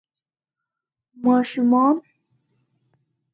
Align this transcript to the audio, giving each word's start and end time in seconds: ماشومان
ماشومان 1.23 2.01